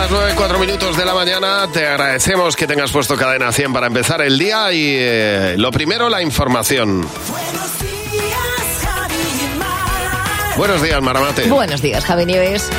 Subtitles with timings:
[0.00, 1.68] las 9, 4 minutos de la mañana.
[1.70, 6.08] Te agradecemos que tengas puesto cadena 100 para empezar el día y eh, lo primero,
[6.08, 7.06] la información.
[10.56, 11.50] Buenos días, Maramate.
[11.50, 12.70] Buenos días, Javi Nieves.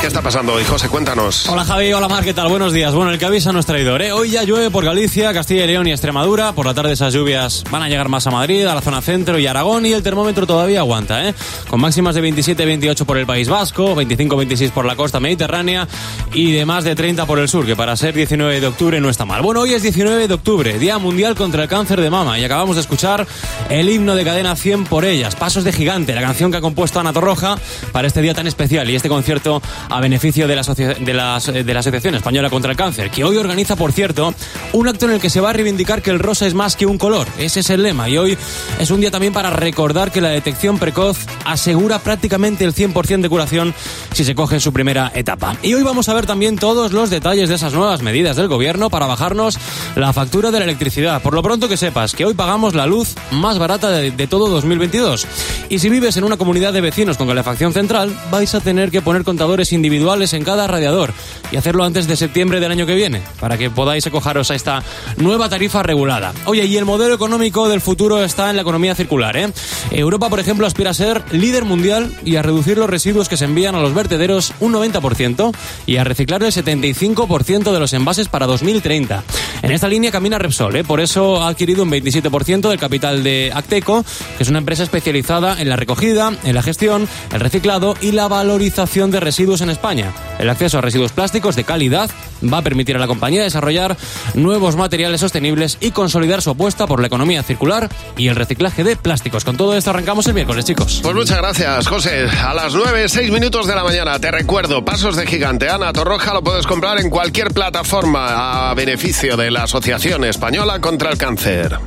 [0.00, 0.88] ¿Qué está pasando hoy, José?
[0.88, 1.48] Cuéntanos.
[1.48, 2.48] Hola Javi, hola Mar, ¿qué tal?
[2.48, 2.94] Buenos días.
[2.94, 4.12] Bueno, el que avisa no es traidor, ¿eh?
[4.12, 6.52] Hoy ya llueve por Galicia, Castilla y León y Extremadura.
[6.52, 9.38] Por la tarde esas lluvias van a llegar más a Madrid, a la zona centro
[9.38, 11.34] y Aragón y el termómetro todavía aguanta, ¿eh?
[11.68, 15.88] Con máximas de 27-28 por el País Vasco, 25-26 por la costa mediterránea
[16.34, 19.08] y de más de 30 por el sur, que para ser 19 de octubre no
[19.08, 19.40] está mal.
[19.40, 22.76] Bueno, hoy es 19 de octubre, Día Mundial contra el Cáncer de Mama y acabamos
[22.76, 23.26] de escuchar
[23.70, 27.00] el himno de cadena 100 por ellas, Pasos de Gigante, la canción que ha compuesto
[27.00, 27.56] Ana Torroja
[27.92, 31.74] para este día tan especial y este concierto a beneficio de la, de, las, de
[31.74, 34.34] la Asociación Española contra el Cáncer, que hoy organiza, por cierto,
[34.72, 36.86] un acto en el que se va a reivindicar que el rosa es más que
[36.86, 37.26] un color.
[37.38, 38.08] Ese es el lema.
[38.08, 38.38] Y hoy
[38.78, 43.28] es un día también para recordar que la detección precoz asegura prácticamente el 100% de
[43.28, 43.74] curación
[44.12, 45.56] si se coge en su primera etapa.
[45.62, 48.90] Y hoy vamos a ver también todos los detalles de esas nuevas medidas del gobierno
[48.90, 49.58] para bajarnos
[49.94, 51.22] la factura de la electricidad.
[51.22, 54.48] Por lo pronto que sepas que hoy pagamos la luz más barata de, de todo
[54.48, 55.26] 2022.
[55.68, 59.02] Y si vives en una comunidad de vecinos con calefacción central, vais a tener que
[59.02, 61.12] poner contadores individuales en cada radiador
[61.52, 64.82] y hacerlo antes de septiembre del año que viene, para que podáis acojaros a esta
[65.16, 66.32] nueva tarifa regulada.
[66.46, 69.36] Oye, y el modelo económico del futuro está en la economía circular.
[69.36, 69.52] ¿eh?
[69.90, 73.44] Europa, por ejemplo, aspira a ser líder mundial y a reducir los residuos que se
[73.44, 75.54] envían a los vertederos un 90%
[75.86, 79.22] y a reciclar el 75% de los envases para 2030.
[79.62, 80.84] En esta línea camina Repsol, ¿eh?
[80.84, 84.04] por eso ha adquirido un 27% del capital de Acteco,
[84.36, 88.28] que es una empresa especializada en la recogida, en la gestión, el reciclado y la
[88.28, 90.12] valorización de residuos en España.
[90.38, 92.10] El acceso a residuos plásticos de calidad
[92.42, 93.96] va a permitir a la compañía desarrollar
[94.34, 98.96] nuevos materiales sostenibles y consolidar su apuesta por la economía circular y el reciclaje de
[98.96, 99.44] plásticos.
[99.44, 101.00] Con todo esto arrancamos el miércoles, chicos.
[101.02, 102.28] Pues muchas gracias, José.
[102.28, 106.34] A las 9, 6 minutos de la mañana, te recuerdo, Pasos de Gigante Ana Torroja
[106.34, 111.78] lo puedes comprar en cualquier plataforma a beneficio de la Asociación Española contra el Cáncer.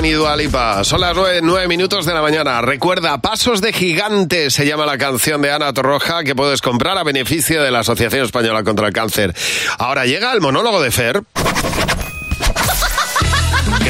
[0.00, 0.84] Y Dua Lipa.
[0.84, 2.62] Son las nueve, nueve minutos de la mañana.
[2.62, 7.04] Recuerda, Pasos de Gigante se llama la canción de Ana Torroja que puedes comprar a
[7.04, 9.34] beneficio de la Asociación Española contra el Cáncer.
[9.78, 11.22] Ahora llega el monólogo de Fer.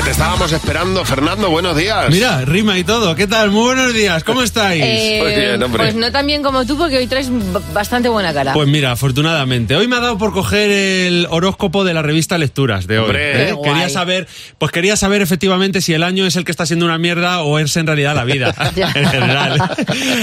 [0.04, 2.10] Te estábamos esperando, Fernando, buenos días.
[2.10, 3.14] Mira, rima y todo.
[3.14, 3.52] ¿Qué tal?
[3.52, 4.24] Muy buenos días.
[4.24, 4.82] ¿Cómo estáis?
[4.84, 5.70] Eh, bien.
[5.70, 7.28] Pues no tan bien como tú, porque hoy traes
[7.72, 8.52] bastante buena cara.
[8.52, 9.76] Pues mira, afortunadamente.
[9.76, 13.04] Hoy me ha dado por coger el horóscopo de la revista Lecturas de hoy.
[13.04, 13.50] Hombre.
[13.50, 13.56] ¿eh?
[13.62, 14.26] Quería saber,
[14.58, 17.60] pues quería saber efectivamente si el año es el que está siendo una mierda o
[17.60, 18.54] es en realidad la vida.
[18.94, 19.76] En general.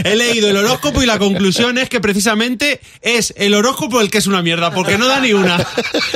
[0.04, 4.18] He leído el horóscopo y la conclusión es que precisamente es el horóscopo el que
[4.18, 5.58] es una mierda, porque no da ni una.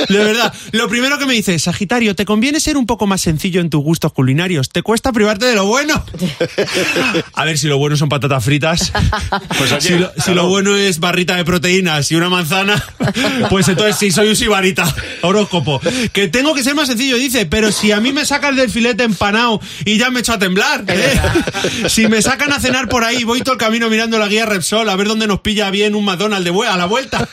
[0.08, 0.52] De verdad.
[0.72, 3.82] Lo primero que me dice, Sagitario, te conviene ser un poco más sencillo en tus
[3.82, 4.68] gustos culinarios.
[4.68, 6.04] Te cuesta privarte de lo bueno.
[7.34, 8.92] A ver si lo bueno son patatas fritas.
[9.58, 10.34] Pues oye, si, lo, si claro.
[10.34, 12.82] lo bueno es barrita de proteínas y una manzana,
[13.50, 14.92] pues entonces sí, soy un sibarita.
[15.22, 15.80] Horóscopo.
[16.12, 19.04] Que tengo que ser más sencillo, dice, pero si a mí me sacas del filete
[19.04, 20.84] empanado y ya me echo a temblar.
[20.88, 21.20] ¿eh?
[21.88, 24.88] Si me sacan a cenar por ahí, voy todo el camino mirando la guía Repsol
[24.88, 27.28] a ver dónde nos pilla bien un McDonald's de a la vuelta.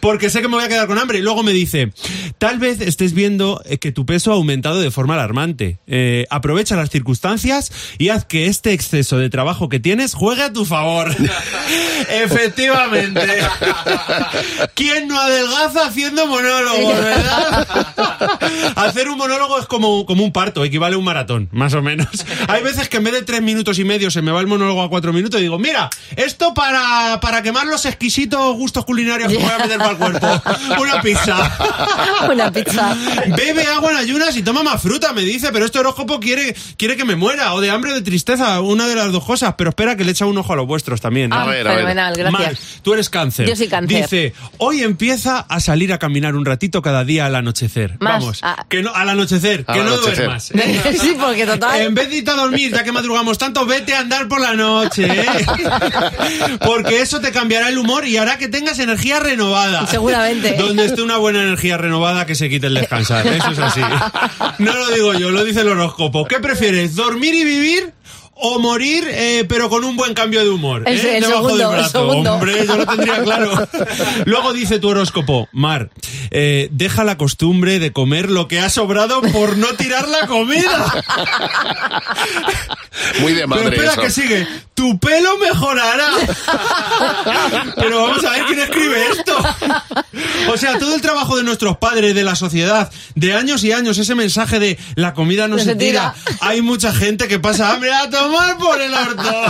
[0.00, 1.18] Porque sé que me voy a quedar con hambre.
[1.18, 1.92] Y luego me dice,
[2.38, 5.49] tal vez estés viendo eh, que tu peso ha aumentado de forma alarmante.
[5.86, 10.52] Eh, aprovecha las circunstancias y haz que este exceso de trabajo que tienes juegue a
[10.52, 11.14] tu favor.
[12.10, 13.20] Efectivamente.
[14.74, 17.66] ¿Quién no adelgaza haciendo monólogos, verdad?
[18.76, 22.08] Hacer un monólogo es como, como un parto, equivale a un maratón, más o menos.
[22.48, 24.82] Hay veces que en vez de tres minutos y medio se me va el monólogo
[24.82, 29.38] a cuatro minutos y digo, mira, esto para, para quemar los exquisitos gustos culinarios que
[29.38, 30.42] voy a meter para el cuerpo.
[30.80, 31.58] Una pizza.
[32.30, 32.96] Una pizza.
[33.36, 36.96] Bebe agua en ayunas y toma más fruta, me dice, pero este horóscopo quiere, quiere
[36.96, 39.70] que me muera, o de hambre o de tristeza, una de las dos cosas, pero
[39.70, 41.32] espera que le echa un ojo a los vuestros también.
[41.32, 41.36] ¿eh?
[41.36, 41.78] A Ah, ver, a ver.
[41.78, 42.40] fenomenal, gracias.
[42.40, 42.58] Mal.
[42.82, 43.48] Tú eres cáncer.
[43.48, 44.02] Yo soy cáncer.
[44.02, 47.96] Dice, hoy empieza a salir a caminar un ratito cada día al anochecer.
[48.00, 48.20] Más.
[48.20, 50.16] Vamos, que no, al anochecer, que no anochecer.
[50.16, 50.44] duermas.
[51.00, 51.80] sí, porque total.
[51.80, 54.54] En vez de irte a dormir, ya que madrugamos tanto, vete a andar por la
[54.54, 55.26] noche, ¿eh?
[56.64, 59.86] Porque eso te cambiará el humor y hará que tengas energía renovada.
[59.86, 60.54] Seguramente.
[60.56, 63.26] Donde esté una buena energía renovada, que se quite el descansar.
[63.26, 63.80] Eso es así.
[64.58, 66.26] No lo digo yo, lo dice el horóscopo.
[66.26, 67.92] ¿Qué prefieres, dormir y vivir?
[68.42, 70.82] O morir, eh, pero con un buen cambio de humor.
[70.86, 71.16] El- ¿eh?
[71.18, 71.90] el Debajo segundo, del el brazo.
[72.08, 72.32] segundo.
[72.34, 73.68] Hombre, yo lo tendría claro.
[74.24, 75.90] Luego dice tu horóscopo, Mar,
[76.30, 81.04] eh, deja la costumbre de comer lo que ha sobrado por no tirar la comida.
[83.20, 84.00] Muy de madre Pero espera eso.
[84.02, 84.46] que sigue.
[84.74, 86.08] Tu pelo mejorará.
[87.76, 89.36] Pero vamos a ver quién escribe esto.
[90.50, 93.98] O sea, todo el trabajo de nuestros padres, de la sociedad, de años y años,
[93.98, 96.14] ese mensaje de la comida no, No se se tira.
[96.24, 96.36] tira.
[96.40, 99.44] Hay mucha gente que pasa hambre a tomar por el orto.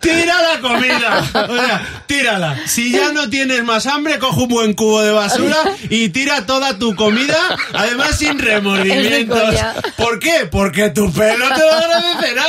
[0.00, 1.24] Tira la comida.
[1.48, 2.56] O sea, tírala.
[2.66, 5.56] Si ya no tienes más hambre, coge un buen cubo de basura
[5.88, 7.38] y tira toda tu comida,
[7.72, 9.54] además sin remordimientos.
[9.96, 10.48] ¿Por qué?
[10.50, 12.44] Porque tu pelo te lo agradecerá.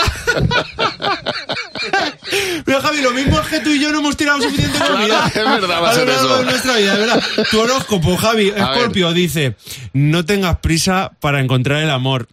[2.66, 5.27] Pero Javi, lo mismo es que tú y yo no hemos tirado suficiente comida.
[5.27, 6.38] Es verdad, va a ser lo largo eso.
[6.38, 7.24] de nuestra vida, ¿verdad?
[7.51, 8.50] Tu horóscopo, Javi.
[8.50, 9.56] Escorpio, dice,
[9.94, 12.27] no tengas prisa para encontrar el amor.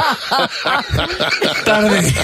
[1.64, 2.14] Tarde.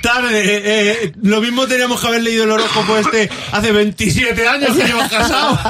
[0.00, 0.42] Tarde.
[0.42, 5.10] eh, lo mismo teníamos que haber leído el horóscopo este hace 27 años que llevas
[5.10, 5.58] casado.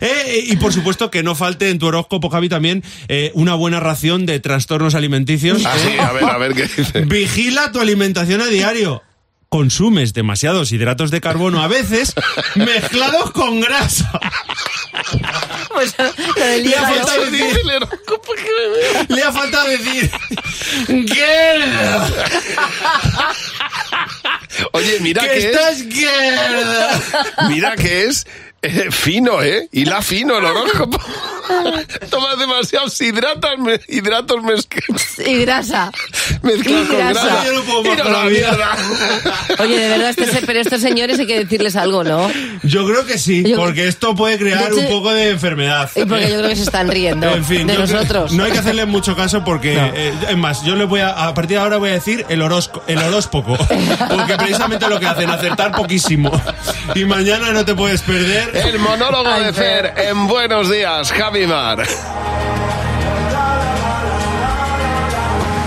[0.00, 3.80] Eh, y por supuesto que no falte en tu horóscopo, Javi, también eh, una buena
[3.80, 5.62] ración de trastornos alimenticios.
[5.66, 7.00] Ah, sí, a ver, a ver qué dice.
[7.02, 9.02] Vigila tu alimentación a diario.
[9.50, 12.14] Consumes demasiados hidratos de carbono a veces
[12.54, 14.10] mezclados con grasa.
[15.74, 16.12] Pues lo
[16.44, 17.60] del Le ha faltado decir,
[19.08, 20.10] le ha faltado decir,
[20.86, 22.08] ¡Gerda!
[24.72, 27.00] Oye, mira ¡Que que es, estás Gerda!
[27.48, 28.26] mira que es
[28.62, 29.68] eh, fino, ¿eh?
[29.72, 30.98] Y la fino el horóscopo.
[32.10, 35.90] Tomas demasiados hidratos, me- hidratos mezclados Y grasa.
[36.42, 37.24] mezclados Y con grasa.
[37.26, 37.44] grasa.
[37.46, 38.76] Yo no puedo más la mierda.
[39.60, 42.30] Oye, de verdad, este, pero estos señores hay que decirles algo, ¿no?
[42.62, 45.90] Yo creo que sí, Yo- porque esto puede crear hecho- un poco de enfermedad.
[45.94, 48.32] Y porque yo creo que se están riendo En fin, de yo creo- nosotros.
[48.32, 51.34] no hay que hacerle mucho caso porque, eh, es más, yo le voy a, a
[51.34, 53.56] partir de ahora voy a decir el horóscopo, el horóscopo,
[54.08, 56.30] porque precisamente lo que hacen, acertar poquísimo.
[56.94, 58.50] Y mañana no te puedes perder.
[58.56, 61.37] El monólogo Ay, de Fer en Buenos Días, Javi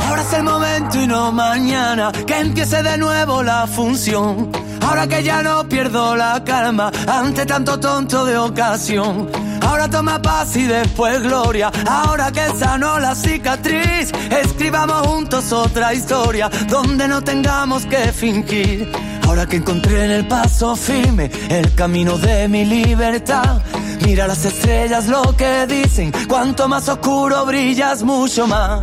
[0.06, 4.52] Ahora es el momento y no mañana que empiece de nuevo la función.
[4.82, 9.30] Ahora que ya no pierdo la calma ante tanto tonto de ocasión.
[9.62, 11.72] Ahora toma paz y después gloria.
[11.88, 18.92] Ahora que sanó la cicatriz, escribamos juntos otra historia donde no tengamos que fingir.
[19.26, 23.62] Ahora que encontré en el paso firme el camino de mi libertad.
[24.04, 28.82] Mira las estrellas lo que dicen, cuanto más oscuro brillas, mucho más.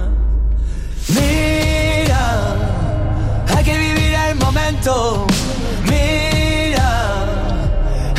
[1.08, 2.54] Mira,
[3.56, 5.26] hay que vivir el momento.
[5.84, 7.24] Mira,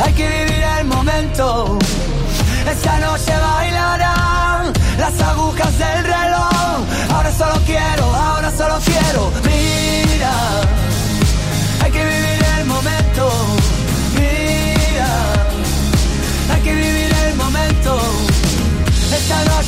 [0.04, 1.80] hay que vivir el momento.
[2.70, 5.49] Esta noche bailarán las agujas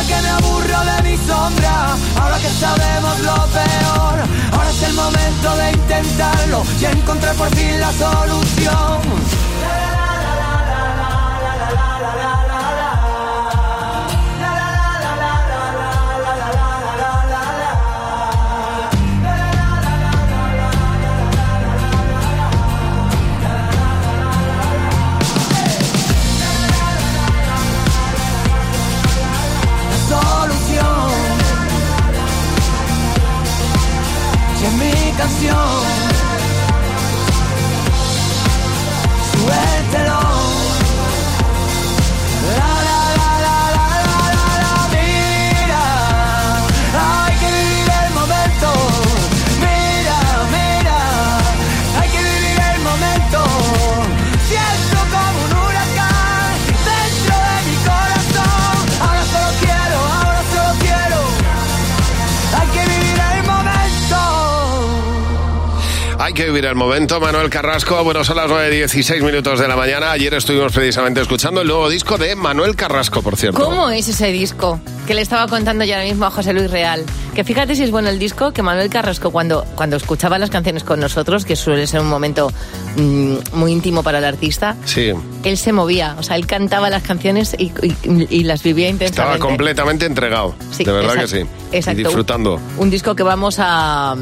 [0.00, 4.94] Ahora que me aburro de mi sombra, ahora que sabemos lo peor, ahora es el
[4.94, 9.99] momento de intentarlo y encontrar por fin la solución.
[35.20, 36.09] Canción,
[66.30, 67.18] Hay que vivir el momento.
[67.18, 70.12] Manuel Carrasco, bueno, son las 9.16 minutos de la mañana.
[70.12, 73.60] Ayer estuvimos precisamente escuchando el nuevo disco de Manuel Carrasco, por cierto.
[73.60, 74.78] ¿Cómo es ese disco?
[75.10, 77.04] Que le estaba contando ya ahora mismo a José Luis Real.
[77.34, 80.84] Que fíjate si es bueno el disco, que Manuel Carrasco cuando, cuando escuchaba las canciones
[80.84, 82.52] con nosotros, que suele ser un momento
[82.96, 85.10] mm, muy íntimo para el artista, Sí,
[85.42, 89.02] él se movía, o sea, él cantaba las canciones y, y- y las vivía estaba
[89.06, 89.38] intensamente.
[89.40, 90.54] completamente entregado.
[90.70, 91.76] Sí, de verdad exacto, que sí.
[91.76, 92.00] exacto.
[92.00, 92.60] Y disfrutando.
[92.78, 94.14] Un disco que vamos a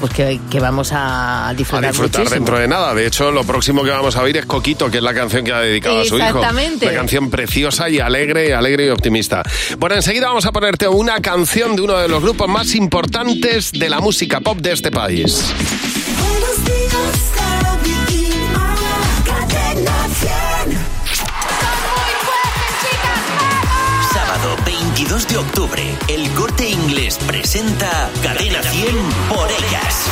[0.00, 2.34] pues que, que vamos a A disfrutar, disfrutar muchísimo.
[2.44, 2.92] dentro de nada.
[2.94, 5.52] De hecho, lo próximo que vamos a oír es Coquito, que es la canción que
[5.52, 6.26] ha dedicado a su hijo.
[6.26, 6.86] Exactamente.
[6.86, 9.44] Una canción preciosa y alegre, alegre y optimista.
[9.78, 13.90] Bueno, enseguida vamos a ponerte una canción de uno de los grupos más importantes de
[13.90, 15.44] la música pop de este país.
[25.22, 28.96] 22 de octubre, el corte inglés presenta Cadena 100
[29.28, 30.06] por ellas.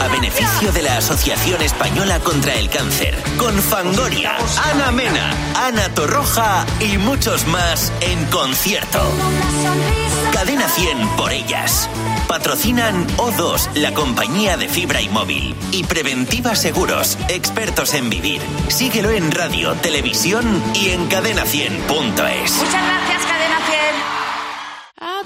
[0.00, 4.36] A beneficio de la Asociación Española contra el Cáncer, con Fangoria,
[4.72, 9.00] Ana Mena, Ana Torroja y muchos más en concierto.
[10.32, 11.88] Cadena 100 por ellas.
[12.28, 15.54] Patrocinan O2, la compañía de fibra y móvil.
[15.72, 18.42] Y Preventiva Seguros, expertos en vivir.
[18.68, 22.52] Síguelo en radio, televisión y en cadena100.es.
[22.56, 23.33] Muchas gracias, Cadena 100.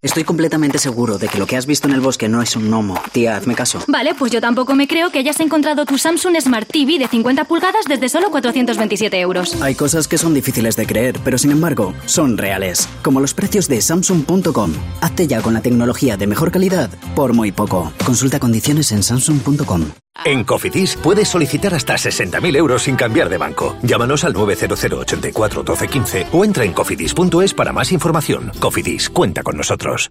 [0.00, 2.70] Estoy completamente seguro de que lo que has visto en el bosque no es un
[2.70, 3.00] gnomo.
[3.10, 3.82] Tía, hazme caso.
[3.88, 7.46] Vale, pues yo tampoco me creo que hayas encontrado tu Samsung Smart TV de 50
[7.46, 9.60] pulgadas desde solo 427 euros.
[9.60, 12.88] Hay cosas que son difíciles de creer, pero sin embargo, son reales.
[13.02, 14.72] Como los precios de Samsung.com.
[15.00, 17.92] Hazte ya con la tecnología de mejor calidad por muy poco.
[18.06, 19.82] Consulta condiciones en Samsung.com.
[20.24, 23.76] En Cofidis puedes solicitar hasta 60.000 euros sin cambiar de banco.
[23.82, 28.50] Llámanos al 900 84 12 15 o entra en cofidis.es para más información.
[28.60, 30.10] Cofidis, cuenta con nosotros.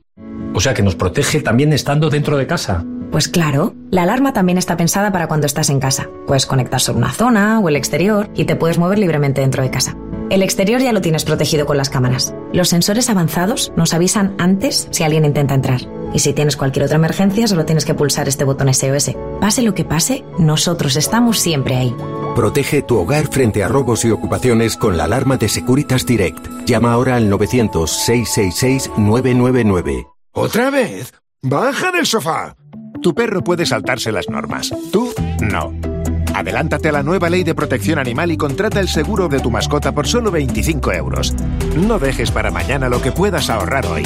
[0.53, 2.83] O sea que nos protege también estando dentro de casa.
[3.11, 6.09] Pues claro, la alarma también está pensada para cuando estás en casa.
[6.25, 9.71] Puedes conectar sobre una zona o el exterior y te puedes mover libremente dentro de
[9.71, 9.95] casa.
[10.29, 12.35] El exterior ya lo tienes protegido con las cámaras.
[12.51, 15.79] Los sensores avanzados nos avisan antes si alguien intenta entrar.
[16.13, 19.11] Y si tienes cualquier otra emergencia, solo tienes que pulsar este botón SOS.
[19.39, 21.95] Pase lo que pase, nosotros estamos siempre ahí.
[22.35, 26.45] Protege tu hogar frente a robos y ocupaciones con la alarma de Securitas Direct.
[26.65, 30.07] Llama ahora al 900-666-999.
[30.33, 31.13] ¿Otra vez?
[31.41, 32.57] Baja del sofá.
[33.01, 34.73] Tu perro puede saltarse las normas.
[34.91, 35.71] Tú no.
[36.37, 39.91] Adelántate a la nueva ley de protección animal y contrata el seguro de tu mascota
[39.91, 41.33] por solo 25 euros.
[41.75, 44.03] No dejes para mañana lo que puedas ahorrar hoy.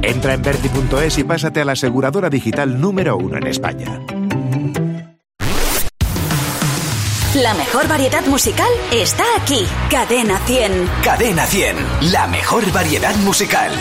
[0.00, 4.00] Entra en verti.es y pásate a la aseguradora digital número uno en España.
[7.42, 9.66] La mejor variedad musical está aquí.
[9.90, 10.70] Cadena 100.
[11.02, 11.76] Cadena 100,
[12.12, 13.72] la mejor variedad musical.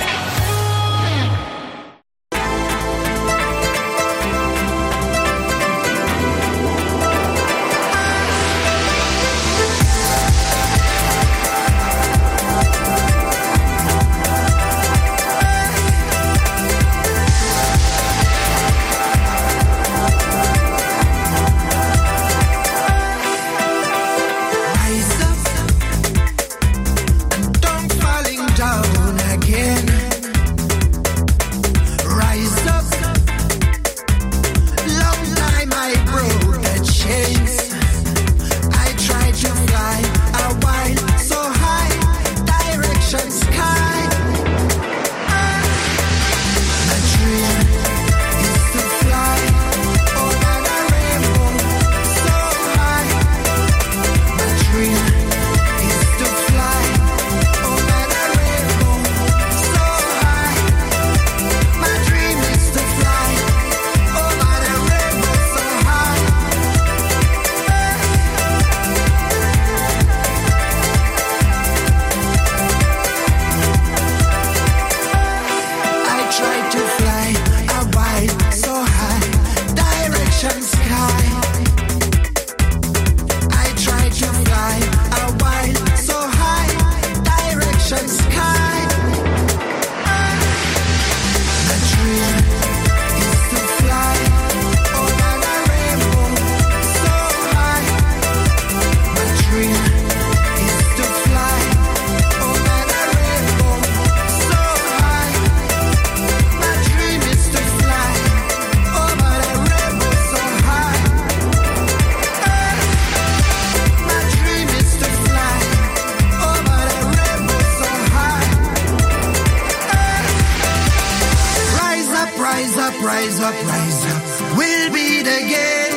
[123.44, 124.58] Up, rise up.
[124.58, 125.92] We'll beat again.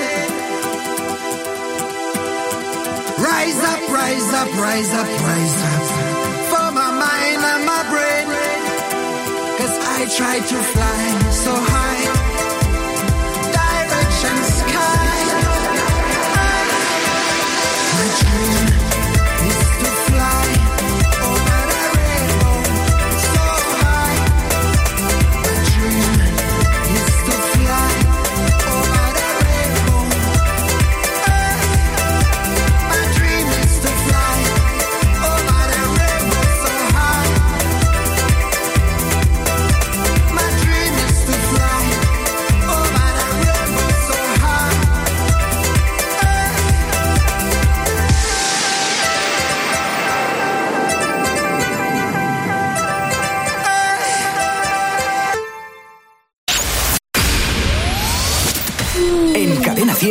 [3.28, 5.84] Rise up, rise up, rise up, rise up.
[6.50, 8.26] For my mind and my brain.
[9.58, 11.75] Cause I tried to fly so high.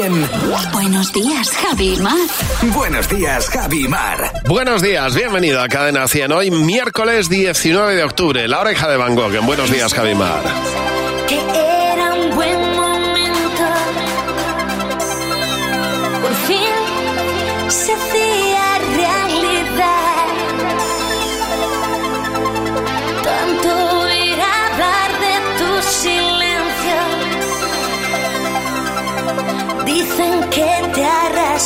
[0.06, 0.72] Cadena 100.
[0.72, 2.14] Buenos días, Javi Mar.
[2.74, 4.32] Buenos días, Javi Mar.
[4.46, 6.32] Buenos días, bienvenido a Cadena 100.
[6.32, 9.34] Hoy miércoles 19 de octubre, la oreja de Van Gogh.
[9.34, 10.44] En Buenos días, Javimar.
[10.44, 10.85] que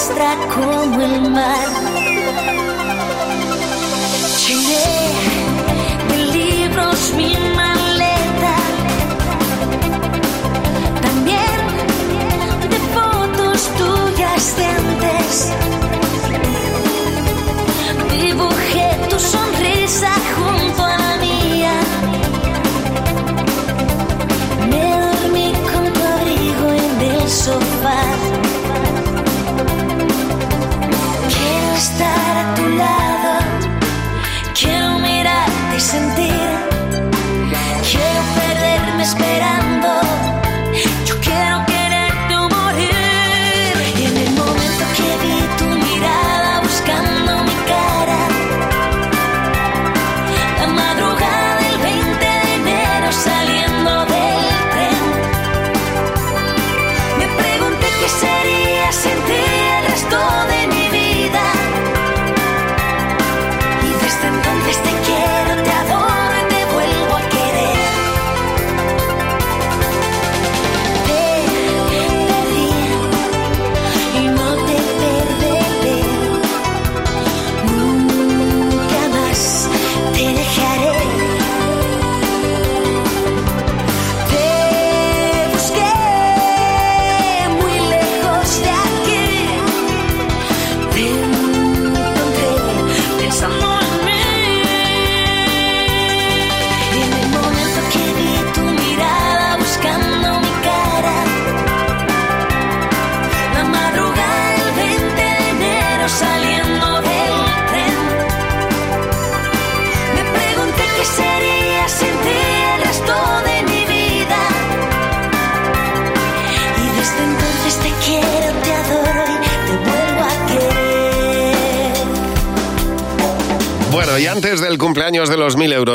[0.10, 1.89] arrastra como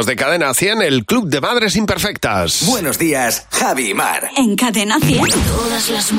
[0.04, 2.66] los 1000 euros de Cadena 100, el Club de Madres Imperfectas.
[2.66, 4.28] Buenos días, Javi y Mar.
[4.36, 5.18] En Cadena 100.
[5.20, 6.12] Todas las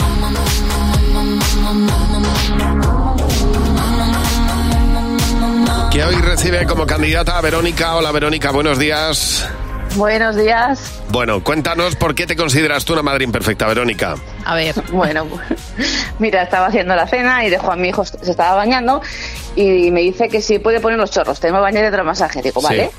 [5.91, 7.95] Que hoy recibe como candidata a Verónica.
[7.95, 9.47] Hola Verónica, buenos días.
[9.95, 10.91] Buenos días.
[11.09, 14.15] Bueno, cuéntanos por qué te consideras tú una madre imperfecta, Verónica.
[14.43, 14.75] A ver.
[14.91, 15.25] Bueno,
[16.19, 19.01] mira, estaba haciendo la cena y dejo a mi hijo, se estaba bañando
[19.55, 22.41] y me dice que si puede poner los chorros, tengo bañar de masaje.
[22.41, 22.67] Digo, Sí.
[22.67, 22.91] vale.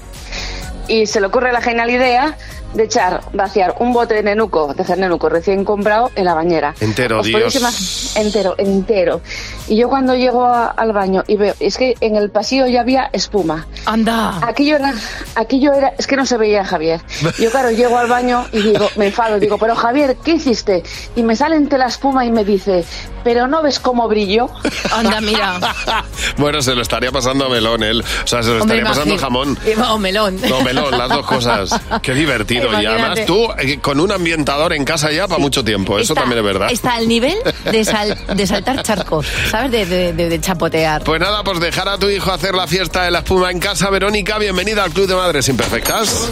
[0.89, 2.37] Y se le ocurre la genial idea
[2.75, 6.75] de echar, vaciar un bote de nenuco, de hacer nenuco recién comprado en la bañera.
[6.81, 8.13] Entero, Os Dios.
[8.17, 9.21] Entero, entero.
[9.69, 12.83] Y yo cuando llego a- al baño y veo, es que en el pasillo ya
[12.83, 13.67] había espuma.
[13.87, 14.39] Anda.
[14.47, 14.93] Aquello era,
[15.37, 17.01] aquello era, es que no se veía Javier.
[17.39, 20.83] Yo claro, llego al baño y digo, me enfado, digo, pero Javier, ¿qué hiciste?
[21.15, 22.85] Y me sale entre la espuma y me dice,
[23.27, 24.49] pero no ves cómo brillo.
[24.93, 25.59] Anda, mira.
[26.39, 28.03] Bueno, se lo estaría pasando a melón él.
[28.03, 29.59] O sea, se lo Hombre, estaría pasando jamón.
[29.91, 30.39] O melón.
[30.49, 31.71] No, melón, las dos cosas.
[32.03, 32.69] Qué divertido.
[32.81, 35.99] Y además tú eh, con un ambientador en casa ya para mucho tiempo.
[35.99, 36.71] Eso Está- también es verdad.
[36.71, 37.35] Está al nivel
[37.71, 39.73] de, sal- de saltar charcos, ¿sabes?
[39.73, 41.03] De, de- de- de chapotear.
[41.03, 43.91] Pues nada, pues dejar a tu hijo hacer la fiesta de la espuma en casa.
[43.91, 46.29] Verónica, bienvenida al Club de Madres Imperfectas.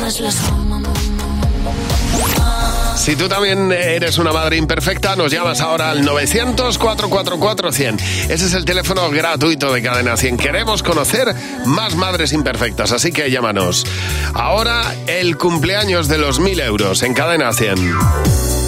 [2.96, 8.00] Si tú también eres una madre imperfecta, nos llamas ahora al 900-444-100.
[8.30, 10.36] Ese es el teléfono gratuito de Cadena 100.
[10.36, 11.34] Queremos conocer
[11.66, 13.84] más madres imperfectas, así que llámanos.
[14.32, 18.63] Ahora el cumpleaños de los 1000 euros en Cadena 100.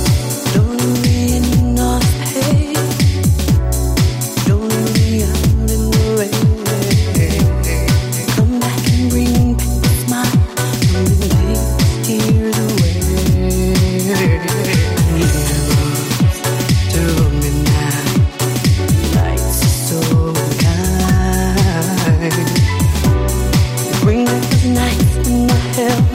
[25.77, 26.06] hill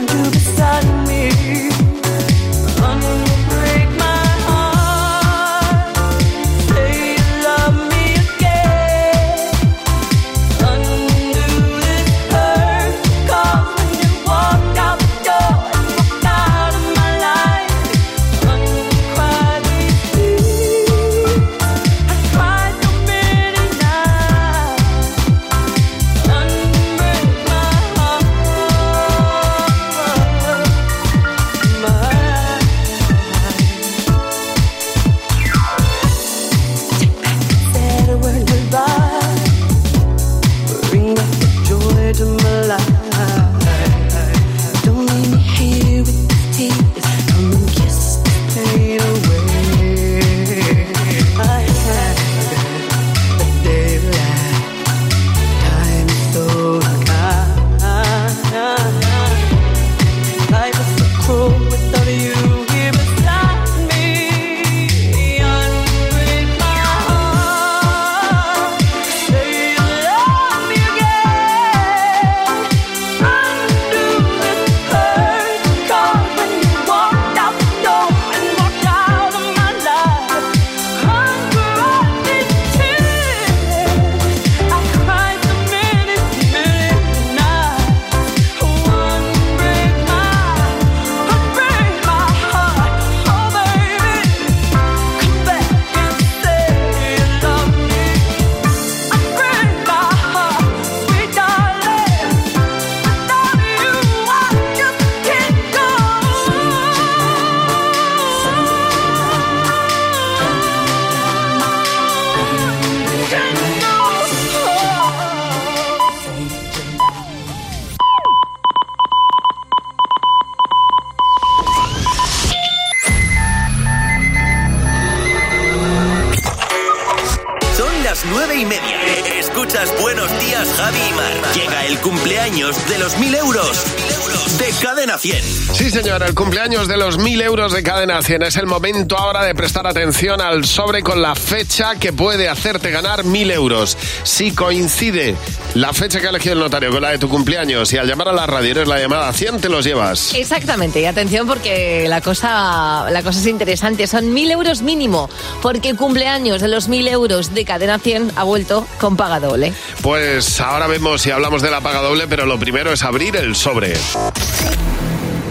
[138.02, 138.42] Cadena 100.
[138.42, 142.90] Es el momento ahora de prestar atención al sobre con la fecha que puede hacerte
[142.90, 143.96] ganar 1000 euros.
[144.24, 145.36] Si coincide
[145.74, 148.30] la fecha que ha elegido el notario con la de tu cumpleaños y al llamar
[148.30, 150.34] a la radio eres la llamada 100, te los llevas.
[150.34, 154.08] Exactamente, y atención porque la cosa, la cosa es interesante.
[154.08, 158.42] Son mil euros mínimo, porque el cumpleaños de los mil euros de Cadena 100 ha
[158.42, 159.72] vuelto con paga doble.
[160.00, 163.54] Pues ahora vemos si hablamos de la paga doble, pero lo primero es abrir el
[163.54, 163.94] sobre.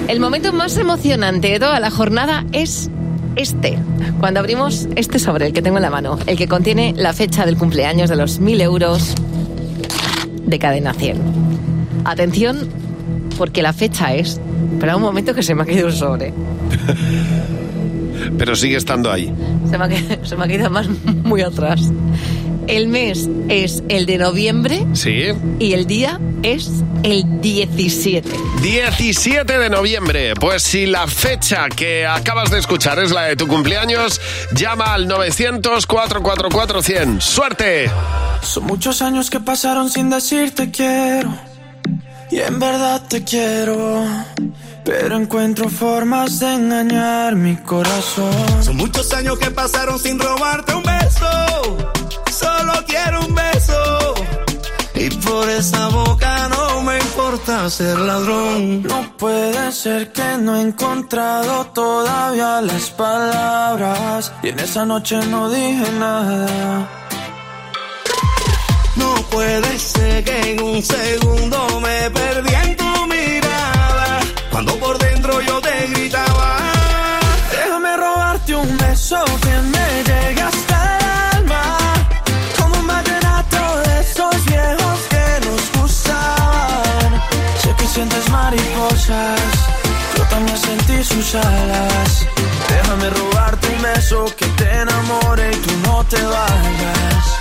[0.07, 2.89] El momento más emocionante de toda la jornada es
[3.35, 3.77] este,
[4.19, 7.45] cuando abrimos este sobre, el que tengo en la mano, el que contiene la fecha
[7.45, 9.15] del cumpleaños de los mil euros
[10.45, 11.17] de Cadena 100.
[12.03, 12.67] Atención,
[13.37, 14.39] porque la fecha es.
[14.73, 16.33] Espera un momento que se me ha caído un sobre.
[18.37, 19.33] Pero sigue estando ahí.
[19.69, 20.87] Se me ha, quedado- se me ha quedado más
[21.23, 21.81] muy atrás.
[22.67, 25.25] El mes es el de noviembre Sí.
[25.59, 26.69] y el día es
[27.03, 28.29] el 17.
[28.61, 30.33] 17 de noviembre.
[30.35, 34.21] Pues si la fecha que acabas de escuchar es la de tu cumpleaños,
[34.53, 37.19] llama al 900-444-100.
[37.21, 37.89] ¡Suerte!
[38.41, 41.33] Son muchos años que pasaron sin decirte quiero.
[42.31, 44.05] Y en verdad te quiero.
[44.83, 48.33] Pero encuentro formas de engañar mi corazón.
[48.63, 51.00] Son muchos años que pasaron sin robarte un beso.
[52.31, 54.13] Solo quiero un beso.
[54.95, 58.83] Y por esa boca no me importa ser ladrón.
[58.83, 64.31] No puede ser que no he encontrado todavía las palabras.
[64.43, 66.87] Y en esa noche no dije nada.
[68.95, 72.70] No puede ser que en un segundo me perdí en
[88.01, 89.39] sientes mariposas,
[90.17, 92.27] yo también sentí sus alas.
[92.69, 97.40] Déjame robarte un beso que te enamore y tú no te vayas.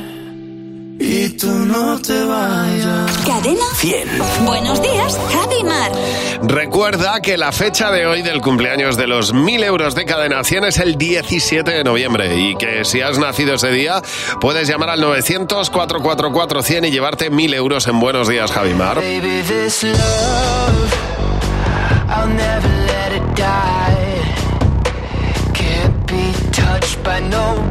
[1.41, 3.17] Tú no te vayas.
[3.25, 4.45] Cadena 100.
[4.45, 5.91] Buenos días, Javi Mar.
[6.43, 10.65] Recuerda que la fecha de hoy del cumpleaños de los 1000 euros de cadena 100
[10.65, 14.03] es el 17 de noviembre y que si has nacido ese día
[14.39, 18.97] puedes llamar al 900-444-100 y llevarte 1000 euros en Buenos Días, Javimar.
[18.97, 19.97] Baby, this love,
[22.07, 24.21] I'll never let it die.
[25.55, 27.70] Can't be touched by no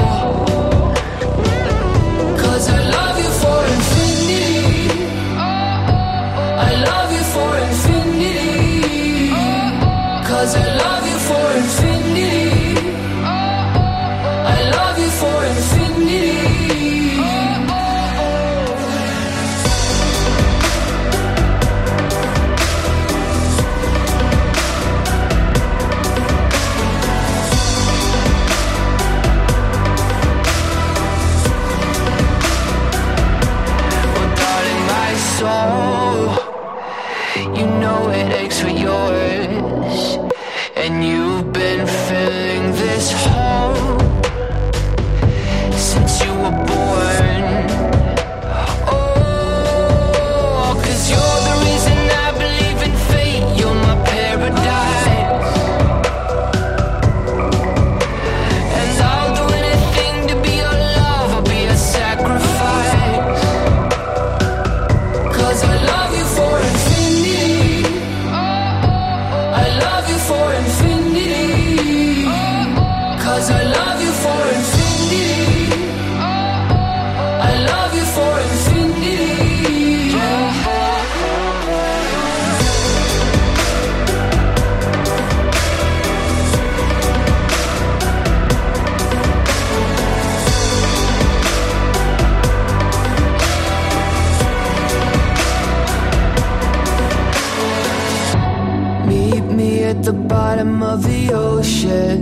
[99.91, 102.19] at the bottom of the ocean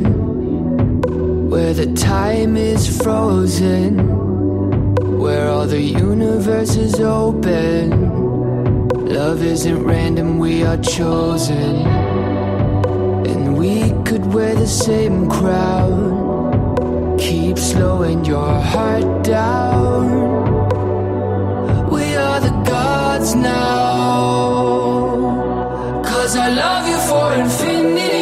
[1.52, 3.92] where the time is frozen,
[5.20, 7.92] where all the universe is open.
[9.06, 11.76] Love isn't random, we are chosen.
[13.32, 13.74] And we
[14.08, 16.00] could wear the same crown.
[17.20, 20.04] Keep slowing your heart down.
[21.96, 24.40] We are the gods now.
[26.30, 28.19] Cause I love you for infinity minute.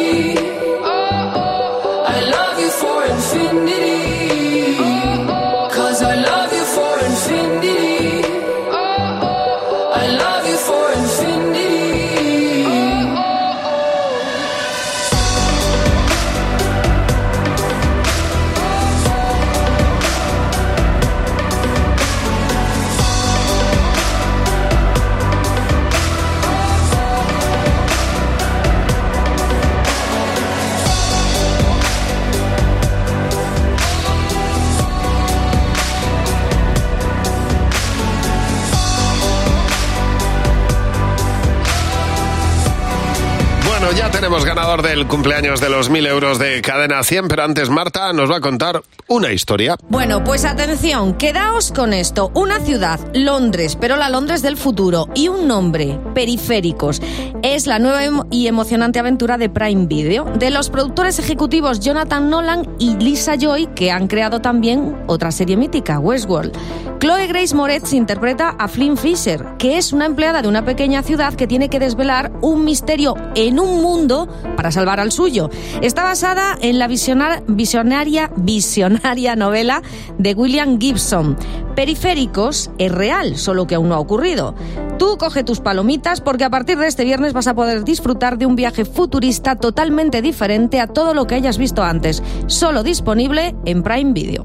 [44.28, 48.30] Tenemos ganador del cumpleaños de los 1000 euros de Cadena 100, pero antes Marta nos
[48.30, 49.76] va a contar una historia.
[49.88, 52.30] Bueno, pues atención, quedaos con esto.
[52.34, 57.00] Una ciudad, Londres, pero la Londres del futuro, y un nombre, Periféricos.
[57.42, 62.68] Es la nueva y emocionante aventura de Prime Video, de los productores ejecutivos Jonathan Nolan
[62.78, 66.54] y Lisa Joy, que han creado también otra serie mítica, Westworld.
[67.00, 71.34] Chloe Grace Moretz interpreta a Flynn Fisher, que es una empleada de una pequeña ciudad
[71.34, 75.48] que tiene que desvelar un misterio en un mundo para salvar al suyo.
[75.80, 79.80] Está basada en la visionar- visionaria, visionaria novela
[80.18, 81.36] de William Gibson.
[81.76, 84.56] Periféricos es real, solo que aún no ha ocurrido.
[84.98, 88.46] Tú coge tus palomitas porque a partir de este viernes vas a poder disfrutar de
[88.46, 92.24] un viaje futurista totalmente diferente a todo lo que hayas visto antes.
[92.48, 94.42] Solo disponible en Prime Video.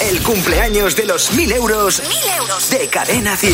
[0.00, 2.02] El cumpleaños de los 1000 euros
[2.70, 3.52] de Cadena 100.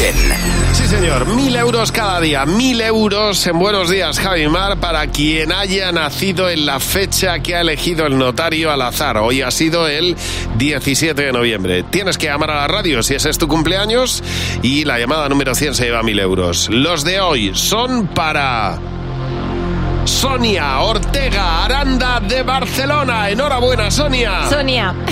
[0.73, 5.53] Sí, señor, mil euros cada día, mil euros en Buenos Días, Javi Mar, para quien
[5.53, 9.19] haya nacido en la fecha que ha elegido el notario al azar.
[9.19, 10.17] Hoy ha sido el
[10.59, 11.85] 17 de noviembre.
[11.85, 14.23] Tienes que llamar a la radio si ese es tu cumpleaños
[14.63, 16.69] y la llamada número 100 se lleva mil euros.
[16.71, 18.81] Los de hoy son para...
[20.05, 23.31] Sonia Ortega Aranda de Barcelona.
[23.31, 24.49] Enhorabuena, Sonia.
[24.49, 24.95] Sonia.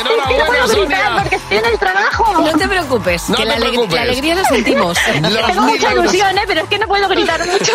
[0.00, 1.10] Enhorabuena, Sonia.
[1.22, 2.40] porque estoy en el trabajo.
[2.42, 3.94] No te preocupes, No que te la, aleg- preocupes.
[3.94, 4.98] la alegría la sentimos.
[5.22, 6.04] Los Tengo mil mucha euros.
[6.12, 6.42] ilusión, ¿eh?
[6.46, 7.72] pero es que no puedo gritar mucho.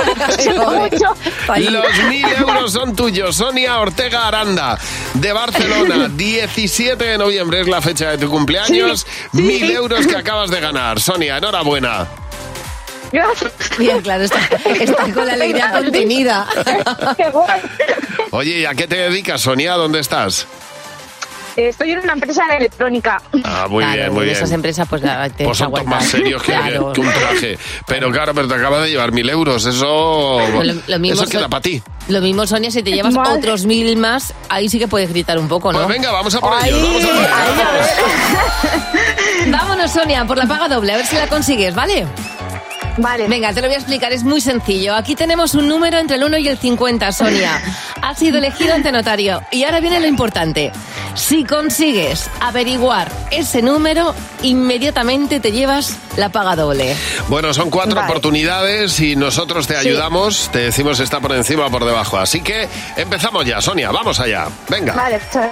[1.71, 3.35] Los mil euros son tuyos.
[3.35, 4.77] Sonia Ortega Aranda,
[5.15, 6.07] de Barcelona.
[6.09, 9.05] 17 de noviembre es la fecha de tu cumpleaños.
[9.31, 10.99] Mil euros que acabas de ganar.
[10.99, 12.07] Sonia, enhorabuena.
[13.77, 14.39] Bien, claro, está,
[14.79, 16.47] está con la alegría contenida.
[18.31, 19.73] Oye, ¿y a qué te dedicas, Sonia?
[19.73, 20.47] ¿Dónde estás?
[21.55, 23.21] Estoy en una empresa de electrónica.
[23.43, 24.37] Ah, muy Claro, bien, muy en bien.
[24.37, 26.91] esas empresas pues la, te Pues son más serios que, Claro.
[26.93, 27.59] que un traje.
[27.85, 29.63] Pero claro, pero te acabas de llevar mil euros.
[29.67, 31.79] Eso, Lo- lo mismo eso queda para ti.
[32.07, 35.47] Lo mismo, Sonia, si te llevas otros mil más, ahí sí que puedes gritar un
[35.47, 35.77] poco, ¿no?
[35.83, 36.81] Pues venga, vamos a por Ahí, ellos.
[36.81, 37.89] Vamos a por ellos.
[39.45, 42.07] ahí, Vámonos, Sonia, por la paga doble, a ver si la consigues, ¿vale?
[42.97, 43.27] Vale.
[43.27, 44.93] Venga, te lo voy a explicar, es muy sencillo.
[44.95, 47.61] Aquí tenemos un número entre el 1 y el 50, Sonia.
[48.03, 49.41] Ha sido elegido ante notario.
[49.49, 50.73] Y ahora viene lo importante.
[51.15, 56.97] Si consigues averiguar ese número, inmediatamente te llevas la paga doble.
[57.29, 58.09] Bueno, son cuatro Vale.
[58.09, 59.87] oportunidades y nosotros te Sí.
[59.87, 60.49] ayudamos.
[60.51, 62.17] Te decimos si está por encima o por debajo.
[62.17, 62.67] Así que
[62.97, 63.89] empezamos ya, Sonia.
[63.91, 64.47] Vamos allá.
[64.67, 64.93] Venga.
[64.93, 65.51] Vale, a ver.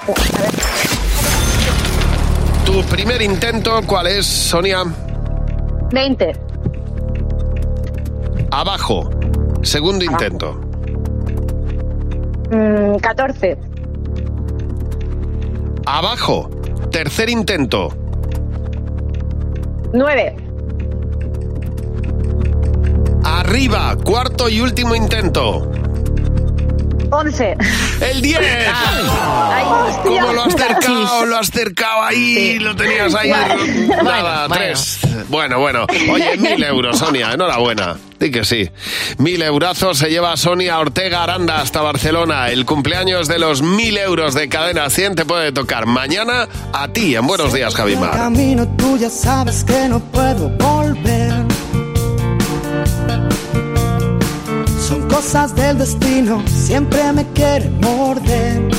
[2.65, 4.83] Tu primer intento, ¿cuál es, Sonia?
[5.91, 6.33] 20.
[8.51, 9.09] Abajo.
[9.63, 10.53] Segundo intento.
[12.51, 13.57] Mm, 14.
[15.85, 16.49] Abajo.
[16.91, 17.89] Tercer intento.
[19.93, 20.35] 9.
[23.23, 23.95] Arriba.
[24.03, 25.71] Cuarto y último intento.
[27.11, 27.57] 11.
[28.01, 28.39] ¡El 10!
[28.39, 30.21] Ay, hostia.
[30.21, 31.25] ¿Cómo lo has cercado?
[31.25, 33.29] Lo has cercado ahí, lo tenías ahí.
[33.29, 34.99] Nada, Bueno, tres.
[35.27, 35.85] Bueno, bueno.
[36.11, 37.97] Oye, mil euros, Sonia, enhorabuena.
[38.19, 38.69] Di que sí.
[39.17, 42.49] Mil eurazos se lleva Sonia Ortega Aranda hasta Barcelona.
[42.49, 47.15] El cumpleaños de los mil euros de cadena 100 te puede tocar mañana a ti
[47.15, 48.11] en Buenos Días, Javimar.
[48.11, 51.40] Camino tú ya sabes que no puedo volver.
[55.11, 58.69] cosas del destino siempre me quieren morder.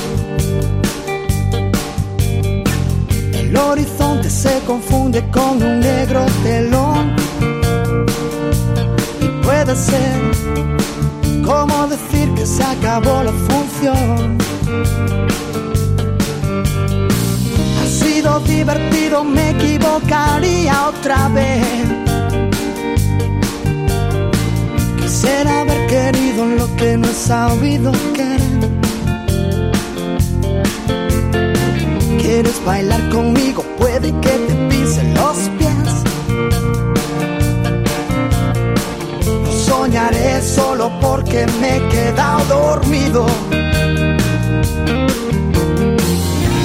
[3.34, 7.14] El horizonte se confunde con un negro telón.
[9.20, 10.20] Y puede ser
[11.44, 14.38] como decir que se acabó la función.
[17.78, 22.01] Ha sido divertido, me equivocaría otra vez
[25.22, 28.40] Quisiera haber querido lo que no he sabido querer.
[32.20, 33.62] ¿Quieres bailar conmigo?
[33.78, 35.92] Puede que te pisen los pies.
[39.44, 43.24] No soñaré solo porque me he quedado dormido.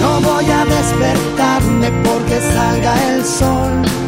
[0.01, 4.06] No voy a despertarme porque salga el sol.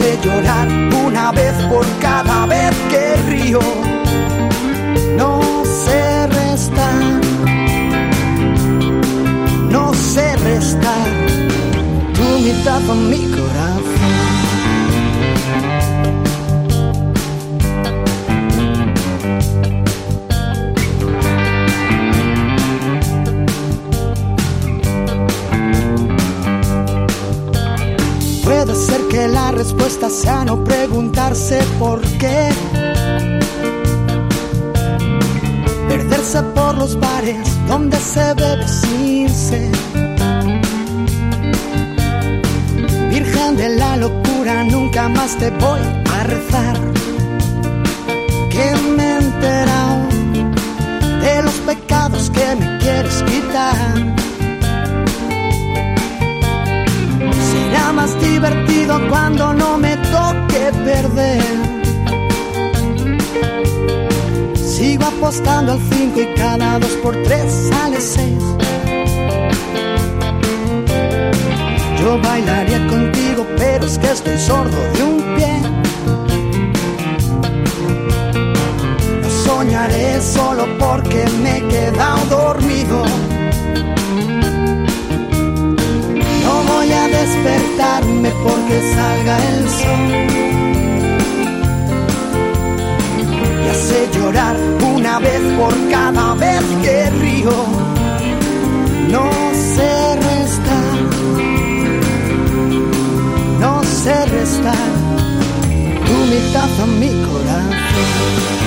[0.00, 0.66] Sé llorar
[1.04, 3.60] una vez por cada vez que río.
[5.18, 7.20] No sé restar.
[9.70, 11.06] No sé restar.
[12.14, 13.10] Tu mitad con
[106.60, 108.59] Tu mitad a mi corazón.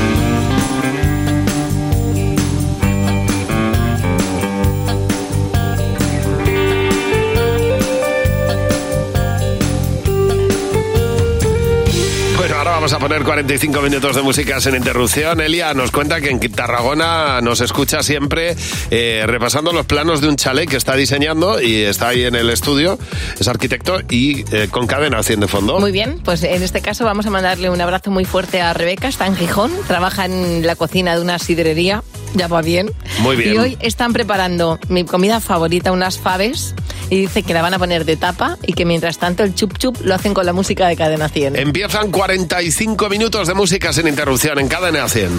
[12.83, 15.39] Vamos a poner 45 minutos de música sin interrupción.
[15.39, 18.57] Elia nos cuenta que en Tarragona nos escucha siempre
[18.91, 22.49] eh, repasando los planos de un chalet que está diseñando y está ahí en el
[22.49, 22.99] estudio.
[23.39, 25.79] Es arquitecto y eh, con cadena haciendo fondo.
[25.79, 29.07] Muy bien, pues en este caso vamos a mandarle un abrazo muy fuerte a Rebeca,
[29.07, 32.03] está en Gijón, trabaja en la cocina de una sidrería,
[32.33, 32.91] ya va bien.
[33.19, 33.55] Muy bien.
[33.55, 36.75] Y hoy están preparando mi comida favorita, unas faves,
[37.13, 39.77] y dice que la van a poner de tapa y que mientras tanto el chup
[39.77, 41.57] chup lo hacen con la música de Cadena 100.
[41.57, 45.29] Empiezan 45 minutos de música sin interrupción en cadena 100.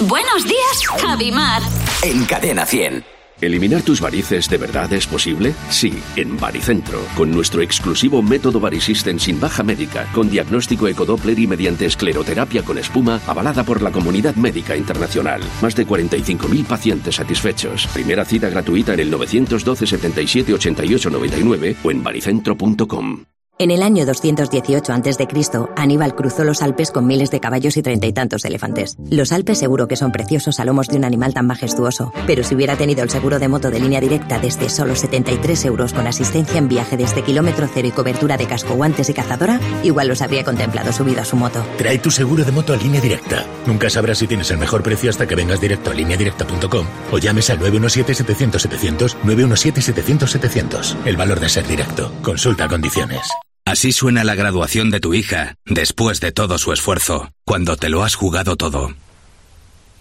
[0.00, 1.62] Buenos días, Javi Mar.
[2.02, 3.15] En Cadena 100.
[3.40, 5.54] ¿Eliminar tus varices de verdad es posible?
[5.68, 11.46] Sí, en Varicentro, con nuestro exclusivo método Varisystem sin baja médica, con diagnóstico ecodoppler y
[11.46, 15.42] mediante escleroterapia con espuma, avalada por la comunidad médica internacional.
[15.60, 17.86] Más de 45.000 pacientes satisfechos.
[17.88, 23.35] Primera cita gratuita en el 912 77 88 99 o en varicentro.com.
[23.58, 25.28] En el año 218 a.C.,
[25.76, 28.98] Aníbal cruzó los Alpes con miles de caballos y treinta y tantos elefantes.
[29.10, 32.54] Los Alpes seguro que son preciosos a lomos de un animal tan majestuoso, pero si
[32.54, 36.58] hubiera tenido el seguro de moto de línea directa desde solo 73 euros con asistencia
[36.58, 40.44] en viaje desde kilómetro cero y cobertura de casco, guantes y cazadora, igual los habría
[40.44, 41.64] contemplado subido a su moto.
[41.78, 43.46] Trae tu seguro de moto a línea directa.
[43.64, 47.48] Nunca sabrás si tienes el mejor precio hasta que vengas directo a lineadirecta.com o llames
[47.48, 50.96] al 917-700-700, 917-700-700.
[51.06, 52.12] El valor de ser directo.
[52.20, 53.26] Consulta condiciones.
[53.66, 58.04] Así suena la graduación de tu hija, después de todo su esfuerzo, cuando te lo
[58.04, 58.94] has jugado todo.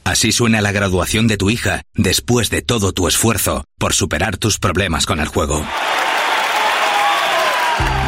[0.03, 4.59] Así suena la graduación de tu hija, después de todo tu esfuerzo, por superar tus
[4.59, 5.65] problemas con el juego.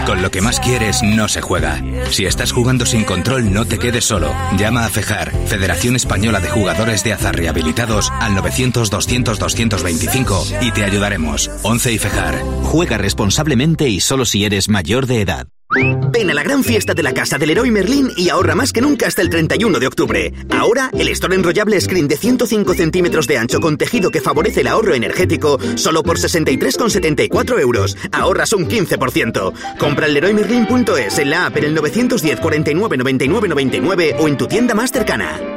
[0.08, 1.84] Con lo que más quieres no se juega.
[2.12, 4.34] Si estás jugando sin control, no te quedes solo.
[4.58, 11.52] Llama a FEJAR, Federación Española de Jugadores de Azar Rehabilitados, al 900-200-225 y te ayudaremos.
[11.64, 12.42] 11 y FEJAR.
[12.64, 15.50] Juega responsablemente y solo si eres mayor de edad.
[15.70, 18.82] Ven a la gran fiesta de la casa del Leroy Merlin y ahorra más que
[18.82, 20.34] nunca hasta el 31 de octubre.
[20.50, 24.68] Ahora, el store enrollable screen de 105 centímetros de ancho con tejido que favorece el
[24.68, 27.98] ahorro energético solo por 63,74 euros.
[28.12, 29.78] Ahorras un 15%.
[29.78, 34.48] Compra en leroymerlin.es, en la app en el 910 49 99 99 o en tu
[34.48, 35.57] tienda más cercana.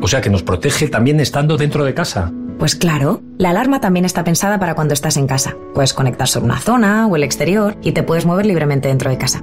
[0.00, 2.32] O sea que nos protege también estando dentro de casa.
[2.58, 5.56] Pues claro, la alarma también está pensada para cuando estás en casa.
[5.74, 9.18] Puedes conectar sobre una zona o el exterior y te puedes mover libremente dentro de
[9.18, 9.42] casa.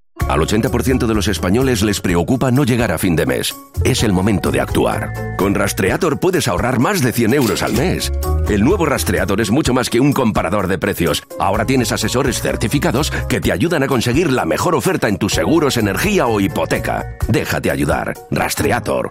[0.27, 3.55] Al 80% de los españoles les preocupa no llegar a fin de mes.
[3.83, 5.35] Es el momento de actuar.
[5.37, 8.11] Con Rastreator puedes ahorrar más de 100 euros al mes.
[8.49, 11.23] El nuevo Rastreator es mucho más que un comparador de precios.
[11.39, 15.77] Ahora tienes asesores certificados que te ayudan a conseguir la mejor oferta en tus seguros,
[15.77, 17.17] energía o hipoteca.
[17.27, 18.13] Déjate ayudar.
[18.31, 19.09] Rastreator.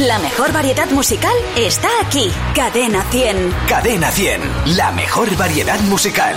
[0.00, 2.30] La mejor variedad musical está aquí.
[2.54, 3.54] Cadena 100.
[3.68, 4.40] Cadena 100,
[4.76, 6.36] la mejor variedad musical.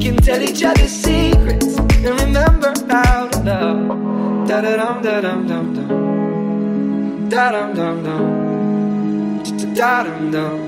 [0.00, 4.48] Can tell each other secrets and remember how to love.
[4.48, 7.28] Da da dum da dum dum dum.
[7.28, 8.24] Da dum dum dum.
[9.74, 10.58] Da dum dum.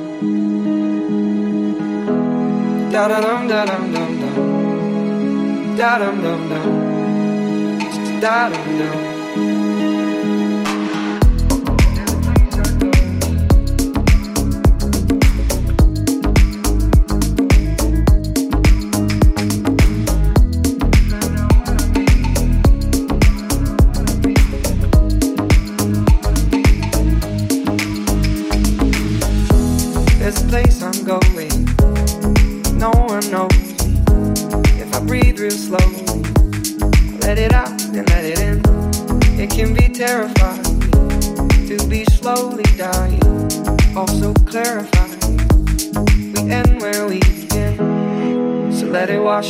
[2.93, 5.76] Da da dum da dum dum dum.
[5.78, 8.20] Da dum dum dum.
[8.20, 9.11] Da dum dum.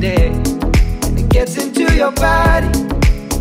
[0.00, 0.28] day.
[1.04, 2.72] And it gets into your body,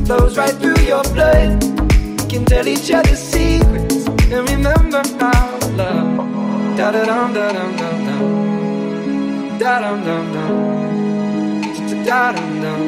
[0.05, 1.63] flows right through your blood.
[1.63, 6.77] We can tell each other secrets and remember how love.
[6.77, 9.57] Da da dum da dum dum dum.
[9.59, 10.53] Da dum dum dum.
[12.05, 12.81] Da dum dum.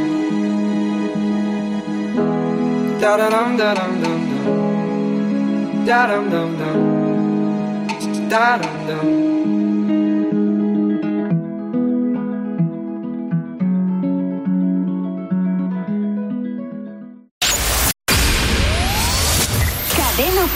[3.00, 5.86] Da da dum da dum dum dum.
[5.86, 8.30] Da dum dum dum.
[8.30, 9.61] Da dum dum.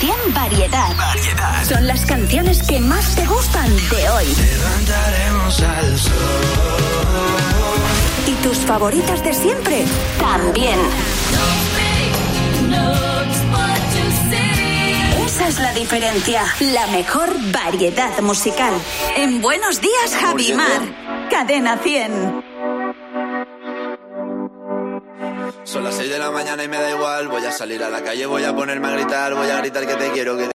[0.06, 1.64] 100 Variedad.
[1.64, 4.26] Son las canciones que más te gustan de hoy.
[4.26, 6.14] Levantaremos al sol.
[8.28, 9.84] ¿Y tus favoritas de siempre?
[10.20, 10.80] También.
[15.26, 16.44] Esa es la diferencia.
[16.60, 18.74] La mejor variedad musical.
[19.16, 20.82] En Buenos Días, Javimar.
[21.32, 22.45] Cadena 100.
[25.76, 27.28] Son las 6 de la mañana y me da igual.
[27.28, 29.96] Voy a salir a la calle, voy a ponerme a gritar, voy a gritar que
[29.96, 30.44] te quiero, que